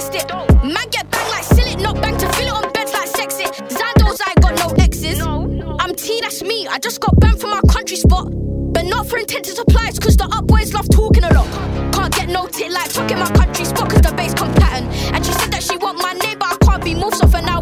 [0.00, 0.28] test it.
[0.64, 3.52] Man get banged like silly, not bang to fill it on beds like sex it.
[3.68, 5.20] Zandos, I got no exes.
[5.20, 6.66] I'm T, that's me.
[6.68, 8.28] I just got banned from my country spot.
[8.72, 11.48] But not for intended supplies, cause the up boys love talking a lot.
[11.92, 14.86] Can't get no tit like talking my country spot, cause the bass come pattern.
[15.12, 17.42] And she said that she want my name, but I can't be moved, so for
[17.42, 17.59] now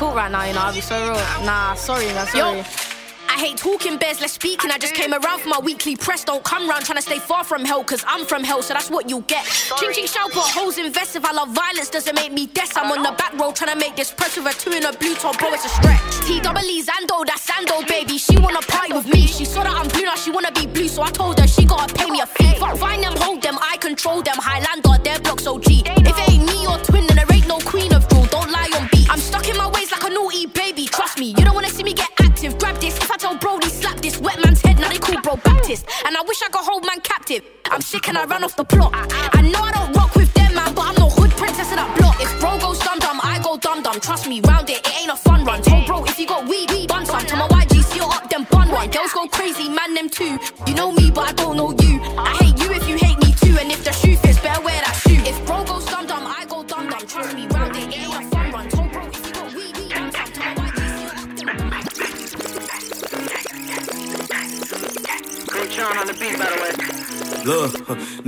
[0.00, 0.44] talk right now.
[0.44, 1.44] You know, I'll be so real.
[1.44, 2.26] Nah, sorry, man.
[2.26, 2.58] Sorry.
[2.58, 2.64] Yo.
[3.32, 4.64] I hate talking bears, let's speak.
[4.64, 6.24] And I just came around for my weekly press.
[6.24, 8.90] Don't come round trying to stay far from hell, cause I'm from hell, so that's
[8.90, 9.44] what you get.
[9.78, 11.14] Ching ching shout, put holes invest.
[11.14, 12.76] If I love violence, doesn't make me death.
[12.76, 14.92] I'm on the back row trying to make this press with a two in a
[14.92, 16.26] blue top, bro, it's a stretch.
[16.26, 18.18] T double E Zando, that's Zando, baby.
[18.18, 19.28] She wanna party with me.
[19.28, 21.64] She saw that I'm blue, now she wanna be blue, so I told her she
[21.64, 22.58] gotta pay me a fee.
[22.58, 24.36] Fuck, find them, hold them, I control them.
[24.38, 24.79] Highlander,
[38.20, 39.29] I ran off the plot.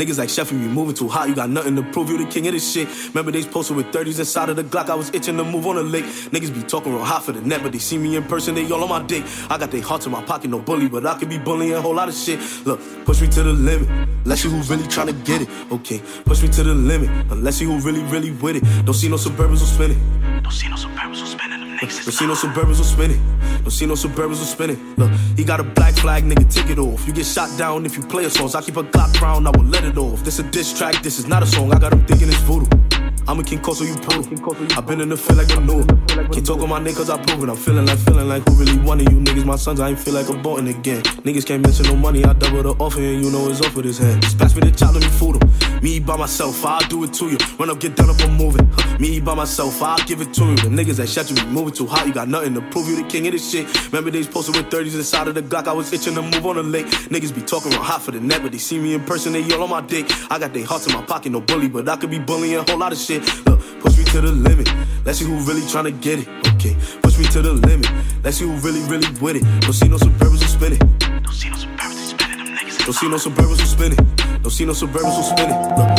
[0.02, 1.28] Niggas like Chef, you moving too hot.
[1.28, 2.10] You got nothing to prove.
[2.10, 2.88] You the king of this shit.
[3.08, 4.90] Remember they posted with 30s inside of the Glock.
[4.90, 6.04] I was itching to move on the lake.
[6.04, 8.70] Niggas be talking real hot for the net, but they see me in person, they
[8.70, 9.24] all on my dick.
[9.48, 11.80] I got their hearts in my pocket, no bully, but I could be bullying a
[11.80, 12.40] whole lot of shit.
[12.66, 13.88] Look, push me to the limit.
[14.24, 15.48] Let's see who really tryna get it.
[15.70, 17.10] Okay, push me to the limit.
[17.36, 18.84] Let's see who really, really with it.
[18.84, 20.00] Don't see no suburbans who spinning.
[20.42, 21.60] Don't see no suburbans who spinning.
[21.60, 22.04] Them niggas.
[22.04, 23.20] Don't see no suburbans who spinning.
[23.62, 24.94] Don't see no suburbans who spinning.
[24.96, 27.06] Look, he got a black flag, nigga, take it off.
[27.06, 28.54] You get shot down if you play a songs.
[28.54, 30.24] I keep a Glock round, I will let it off.
[30.24, 31.72] This a diss track, this is not a song.
[31.72, 33.01] I got him thinking it's voodoo.
[33.28, 34.66] I'm a King Coso, you poodle.
[34.76, 35.86] i been in the field like a new.
[36.32, 37.50] Can't talk on my niggas, I prove it.
[37.50, 39.44] I'm feeling like, feeling like who really wanted you niggas.
[39.44, 41.02] My sons, I ain't feel like a button again.
[41.22, 43.84] Niggas can't mention no money, I double the offer and you know it's off with
[43.84, 44.20] his head.
[44.22, 45.82] Just pass me the chop, let me fool him.
[45.82, 47.38] Me by myself, I'll do it to you.
[47.58, 48.68] Run up, get done up, I'm moving.
[48.98, 50.56] Me by myself, I'll give it to you.
[50.56, 52.06] The niggas that shut you, be moving too hot.
[52.06, 53.66] You got nothing to prove, you the king of this shit.
[53.86, 55.68] Remember days posted with 30s inside of the Glock.
[55.68, 56.86] I was itching to move on the lake.
[56.86, 59.42] Niggas be talking real hot for the net, but they see me in person, they
[59.52, 60.06] all on my dick.
[60.30, 62.62] I got their hearts in my pocket, no bully, but I could be bullying a
[62.62, 63.11] whole lot of shit.
[63.20, 64.68] Look, push me to the limit.
[65.04, 66.28] Let's see who really tryna get it.
[66.54, 67.90] Okay, push me to the limit.
[68.22, 69.44] Let's see who really, really with it.
[69.60, 70.78] Don't see no suburbans who spinning.
[70.78, 72.38] Don't see no suburbans who spinning.
[72.38, 72.84] Them niggas.
[72.84, 73.98] Don't see no suburbans who spinning.
[74.42, 75.58] Don't see no suburbans who spinning.
[75.76, 75.90] Look.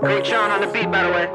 [0.00, 1.28] Great Sean on the beat, by the way.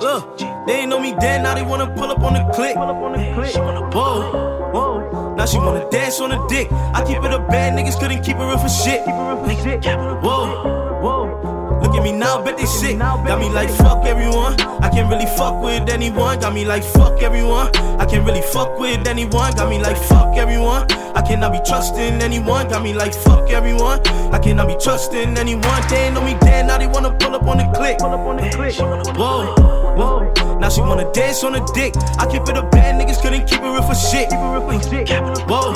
[0.00, 0.38] Look,
[0.68, 2.72] they ain't know me then, now they wanna pull up on the click.
[2.72, 5.34] She wanna whoa, whoa.
[5.34, 6.70] Now she wanna dance on the dick.
[6.70, 9.00] I keep it a bad, niggas couldn't keep her in for shit.
[9.06, 11.80] Whoa, whoa.
[11.82, 12.98] Look at me now, bet they sick.
[12.98, 14.60] Got me like fuck everyone.
[14.82, 16.38] I can't really fuck with anyone.
[16.40, 17.68] Got me like fuck everyone.
[17.98, 19.54] I can't really fuck with anyone.
[19.54, 20.86] Got me like fuck everyone.
[21.14, 22.68] I cannot be trusting anyone.
[22.68, 24.00] Got me like fuck everyone.
[24.32, 25.82] I cannot be trusting anyone.
[25.88, 28.00] They ain't know me dead, now they wanna pull up on the click.
[29.16, 29.54] Whoa,
[29.98, 30.58] whoa.
[30.58, 31.94] Now she wanna dance on the dick.
[32.18, 34.30] I keep it a bad, niggas couldn't keep it in for shit.
[35.50, 35.74] Whoa.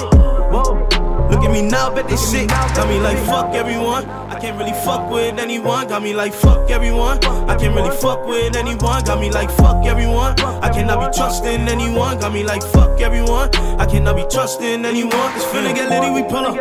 [0.52, 1.02] Whoa.
[1.30, 2.48] Look at me now, bet they sick.
[2.48, 4.04] Got me like fuck everyone.
[4.28, 5.88] I can't really fuck with anyone.
[5.88, 7.18] Got me like fuck everyone.
[7.48, 9.02] I can't really fuck with anyone.
[9.04, 10.38] Got me like fuck everyone.
[10.62, 12.20] I cannot be trusting anyone.
[12.20, 13.48] Got me like fuck everyone.
[13.80, 15.30] I cannot be trusting anyone.
[15.34, 16.54] It's finna get litty, we pull up.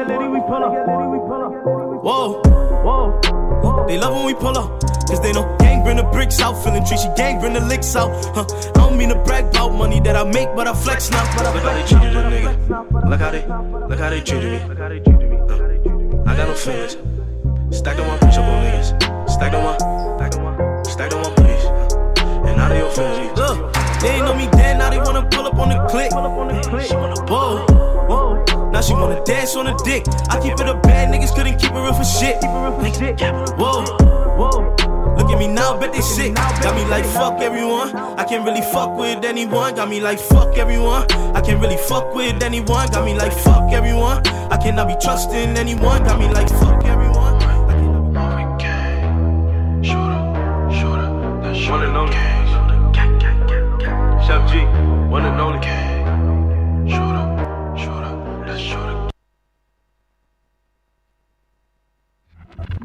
[2.03, 2.41] Whoa,
[2.85, 3.85] whoa.
[3.87, 4.79] They love when we pull up.
[5.09, 8.09] Cause they know gang bring the bricks out, feeling treachy, gang bring the licks out.
[8.35, 8.45] Huh.
[8.75, 11.23] I don't mean to brag about money that I make, but I flex now.
[11.35, 13.09] But I look how they treated a nigga.
[13.09, 13.45] Look how they,
[13.87, 14.59] look how they treated me.
[14.59, 16.97] Uh, I got no feelings.
[17.75, 19.29] Stack them one, push up on niggas.
[19.29, 19.79] Stack on one,
[20.19, 21.65] stack them one, stack them one, please.
[21.65, 23.37] Uh, and now they your feelings.
[23.37, 26.11] Look, they ain't know me then, now they wanna pull up on the click.
[27.29, 27.65] Whoa,
[28.07, 28.71] whoa.
[28.71, 30.05] Now she wanna dance on the dick.
[30.29, 32.37] I keep it a bad, niggas couldn't keep it real for shit.
[33.57, 33.83] Whoa,
[34.37, 35.00] whoa.
[35.17, 36.35] Look at me now, bet they sick.
[36.35, 37.95] Got me like fuck everyone.
[37.95, 39.75] I can't really fuck with anyone.
[39.75, 41.09] Got me like fuck everyone.
[41.35, 42.87] I can't really fuck with anyone.
[42.89, 44.25] Got me like fuck everyone.
[44.51, 46.03] I cannot be trusting anyone.
[46.03, 47.39] Got me like fuck everyone.
[48.13, 49.01] Marvin Gaye,
[49.83, 50.21] shooter,
[50.77, 52.15] shooter, One and only.
[54.25, 54.59] Chef G,
[55.09, 55.80] one and only.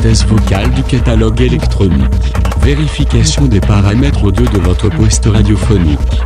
[0.00, 2.32] Synthèse vocale du catalogue électronique.
[2.62, 6.22] Vérification des paramètres au 2 de votre poste radiophonique.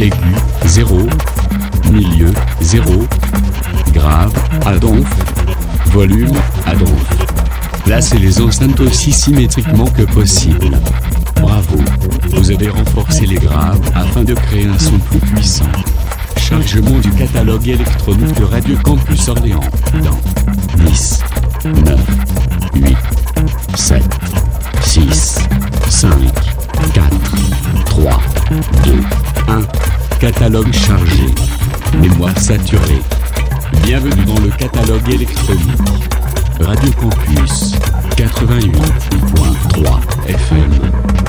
[0.00, 0.34] Aigu,
[0.64, 1.06] 0.
[1.92, 2.32] Milieu,
[2.62, 3.06] 0.
[3.92, 4.32] Grave,
[4.66, 5.06] à donf.
[5.92, 6.36] Volume,
[6.66, 6.90] à donf.
[7.84, 10.76] Placez les enceintes aussi symétriquement que possible.
[11.40, 11.78] Bravo.
[12.30, 15.70] Vous avez renforcé les graves afin de créer un son plus puissant.
[16.38, 19.60] Chargement du catalogue électronique de Radio Campus Orléans.
[20.02, 20.18] Dans
[20.84, 21.20] 10,
[21.64, 21.74] 9,
[22.08, 22.13] 8,
[23.76, 24.02] 7,
[24.82, 25.38] 6,
[25.88, 26.10] 5,
[26.94, 27.10] 4,
[27.86, 28.20] 3,
[28.84, 28.92] 2,
[29.48, 29.62] 1.
[30.20, 31.26] Catalogue chargé.
[32.00, 33.02] Mémoire saturée.
[33.82, 35.80] Bienvenue dans le catalogue électronique.
[36.60, 37.72] Radio Campus
[38.16, 41.23] 88.3 FM.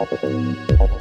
[0.00, 0.99] Thank you.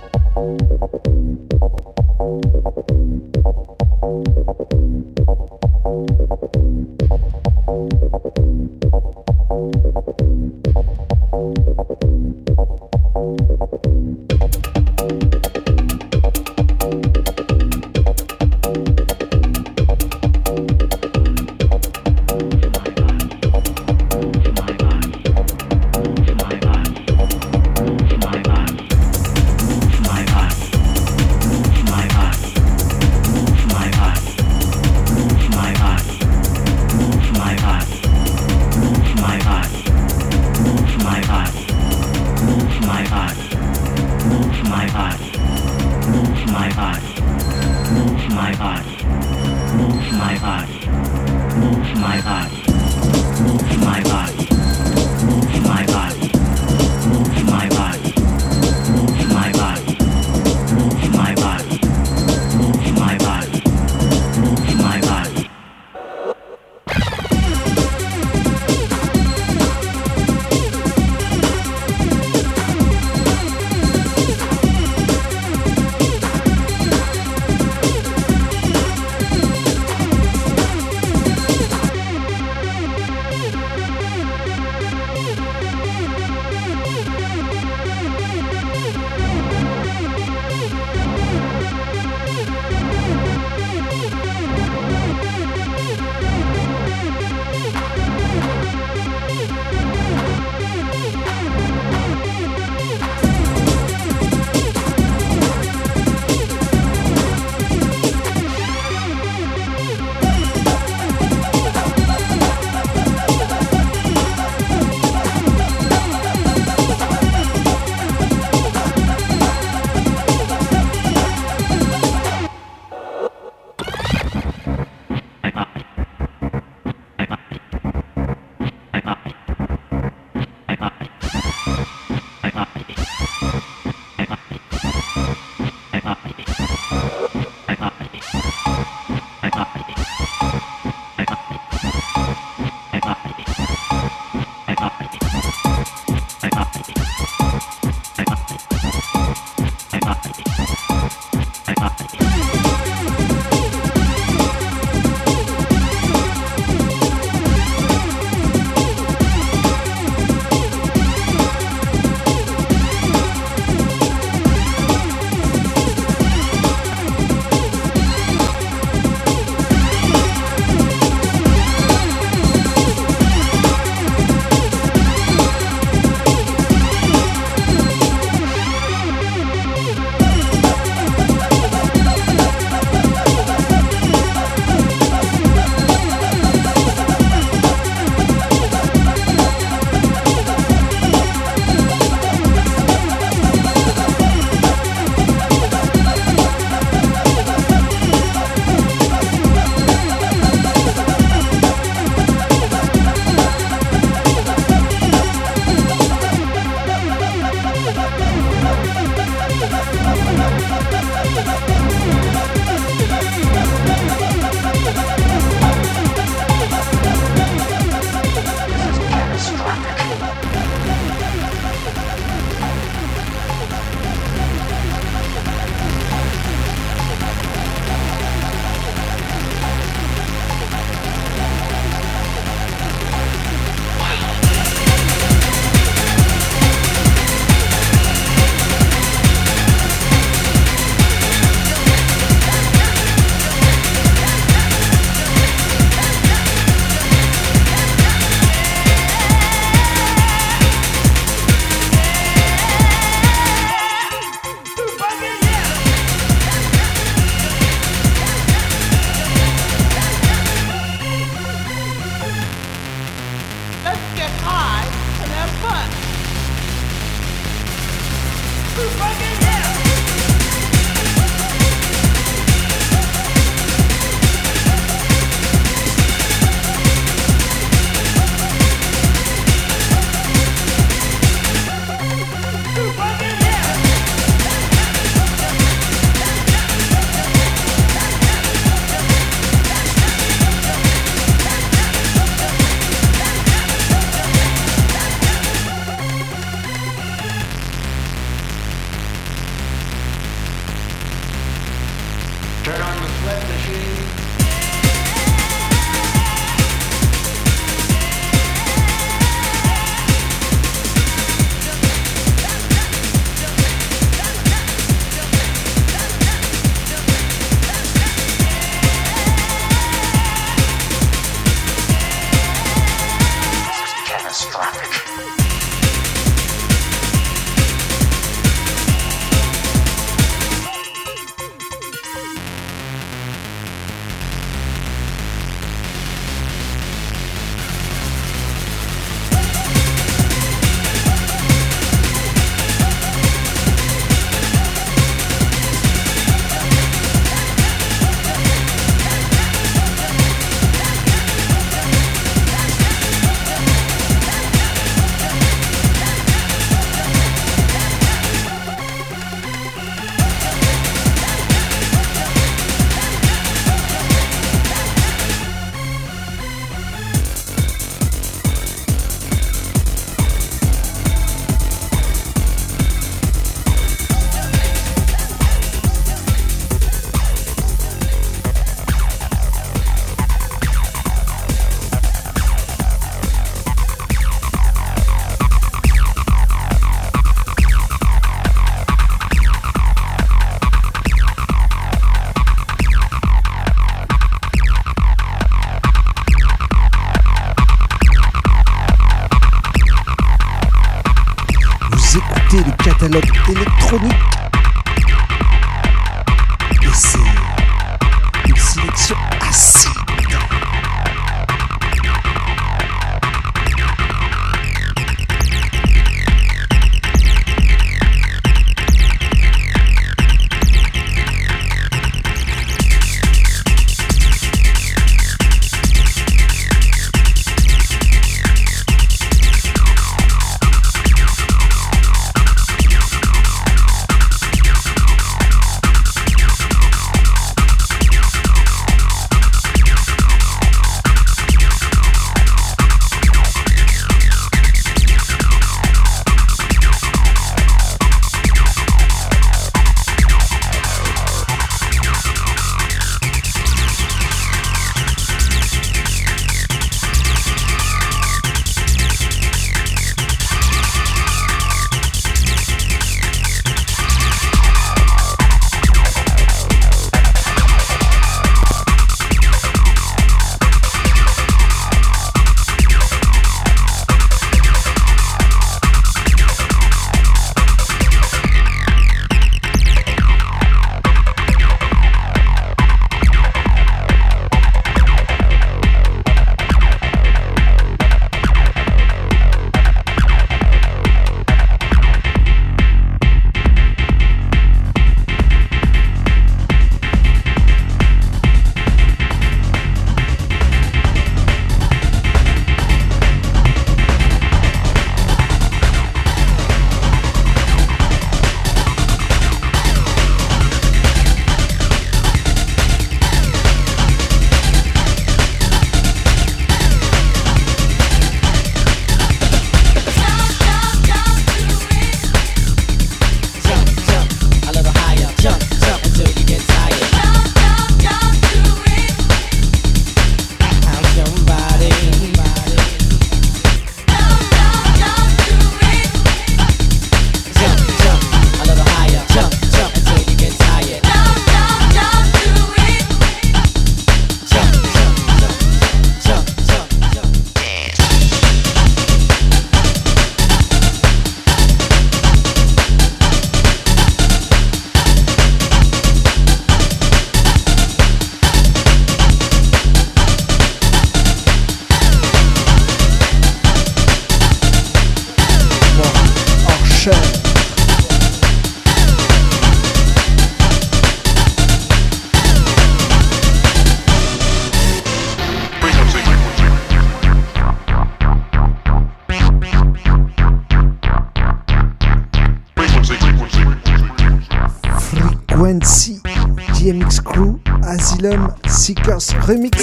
[589.50, 589.79] Remix.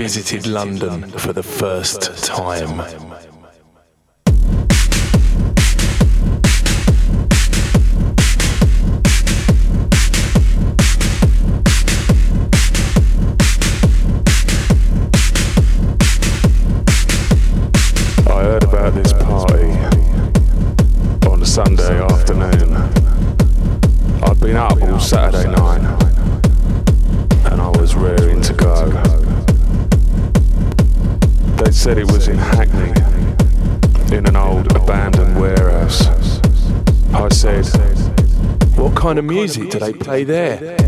[0.00, 3.09] visited London for the first time.
[39.54, 40.79] crazy did I play there?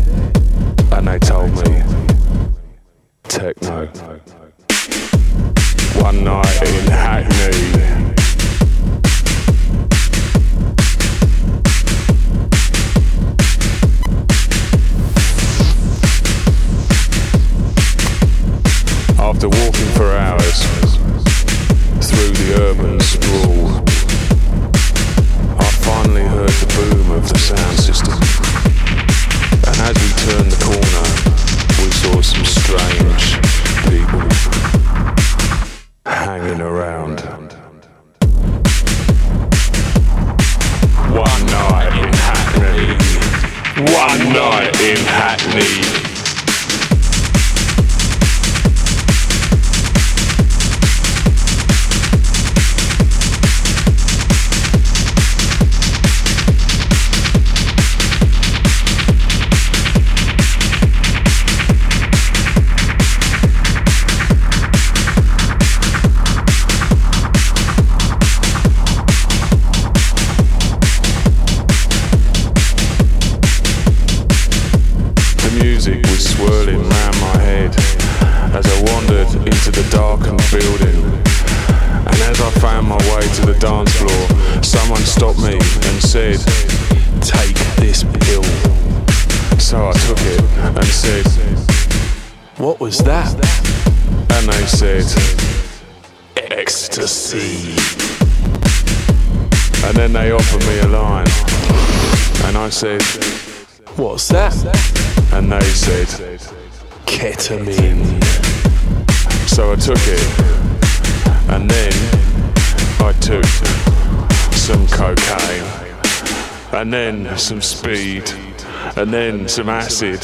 [119.13, 120.21] then some acid.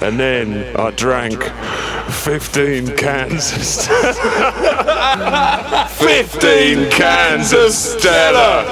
[0.00, 4.12] And then I drank 15 cans of Stella.
[5.90, 8.62] 15 cans of Stella!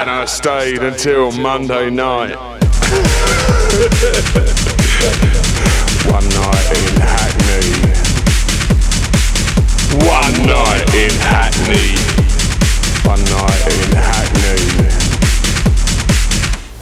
[0.00, 2.36] And I stayed until Monday night.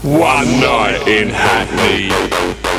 [0.07, 2.76] One night in Hackney.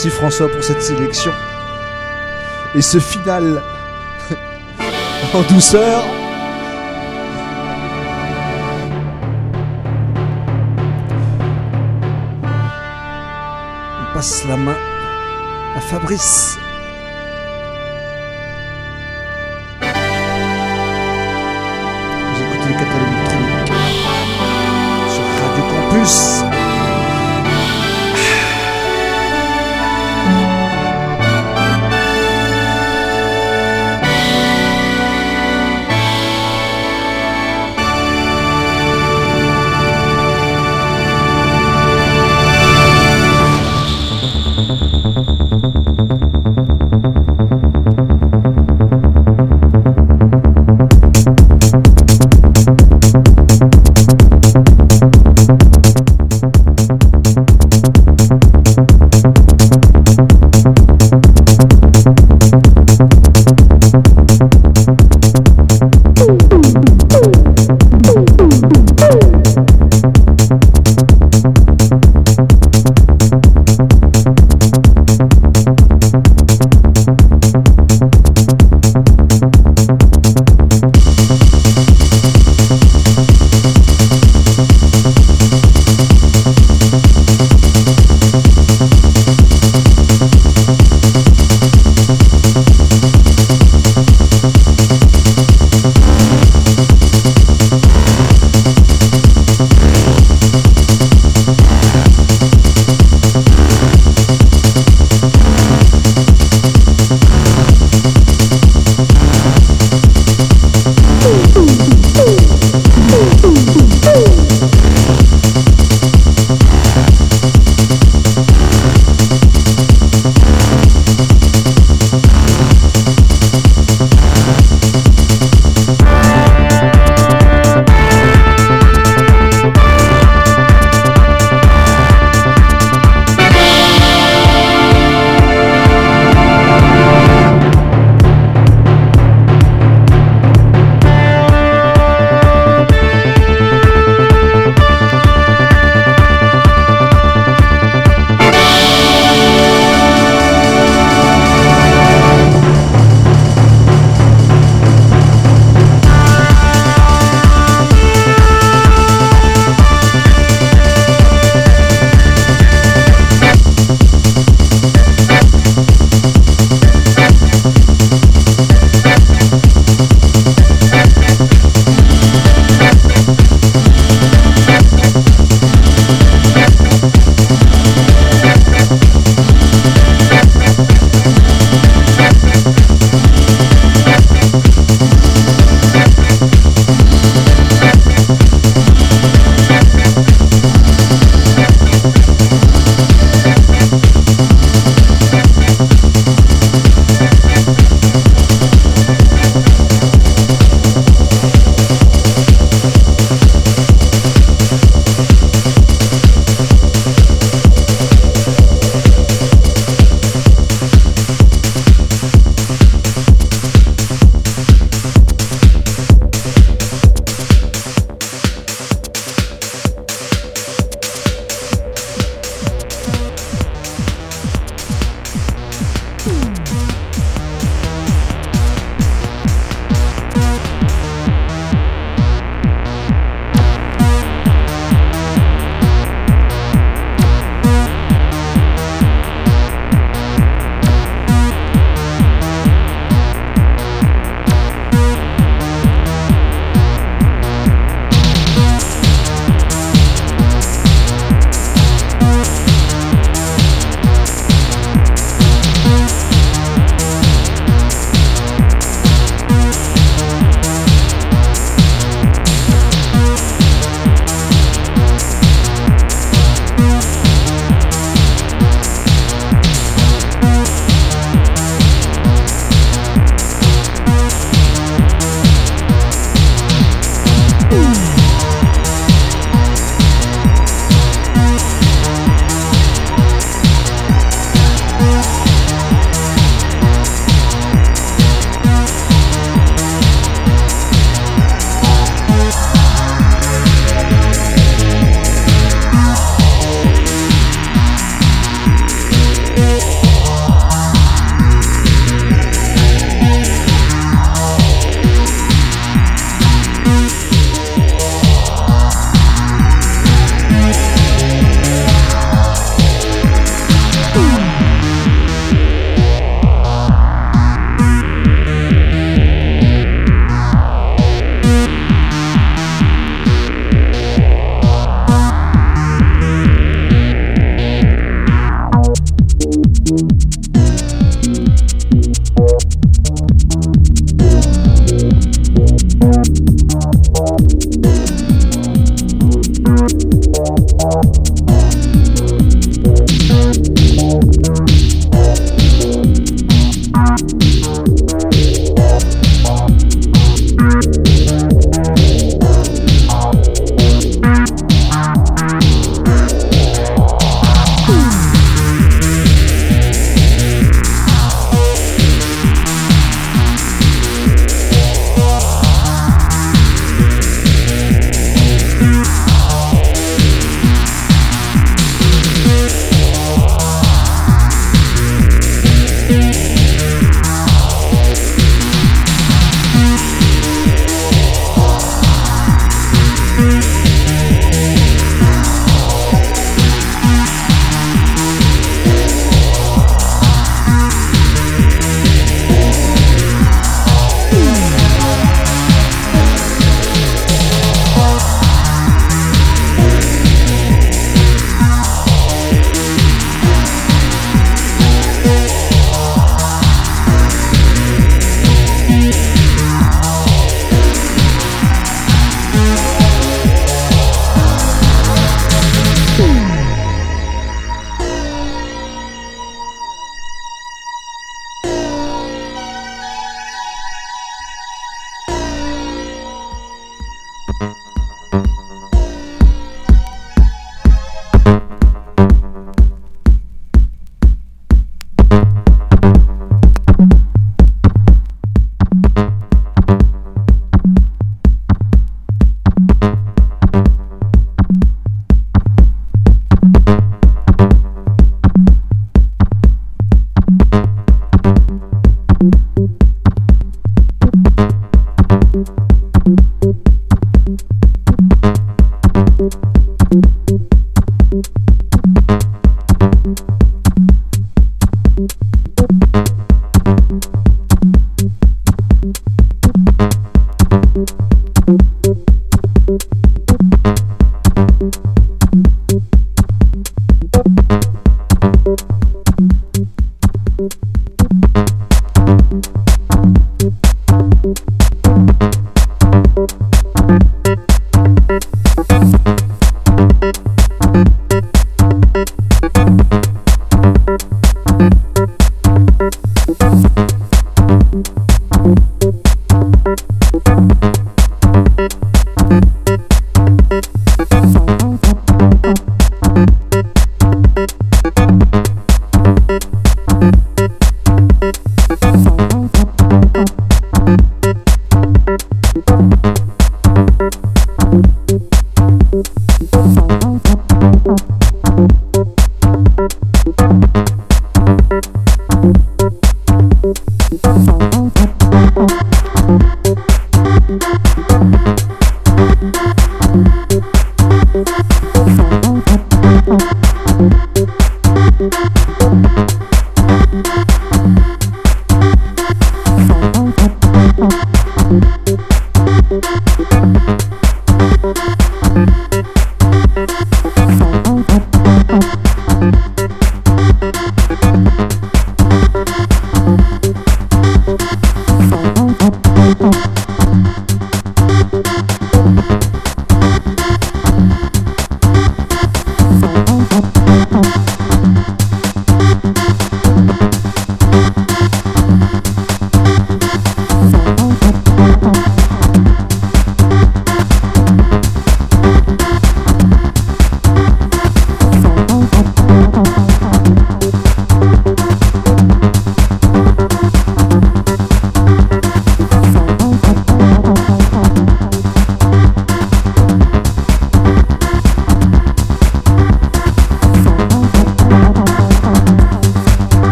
[0.00, 1.32] Merci François pour cette sélection.
[2.72, 3.60] Et ce final
[5.34, 6.04] en douceur.
[14.00, 14.76] On passe la main
[15.76, 16.56] à Fabrice.
[19.80, 19.86] Vous
[22.44, 23.72] écoutez les catalogues électroniques
[25.12, 26.37] sur Radio Campus.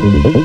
[0.00, 0.39] Mm-hmm.